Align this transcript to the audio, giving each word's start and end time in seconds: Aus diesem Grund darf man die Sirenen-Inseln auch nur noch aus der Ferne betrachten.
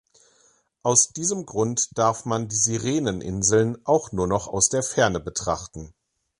Aus 0.81 1.09
diesem 1.09 1.45
Grund 1.45 1.95
darf 1.95 2.25
man 2.25 2.47
die 2.47 2.55
Sirenen-Inseln 2.55 3.77
auch 3.85 4.11
nur 4.11 4.25
noch 4.25 4.47
aus 4.47 4.69
der 4.69 4.81
Ferne 4.81 5.19
betrachten. 5.19 5.93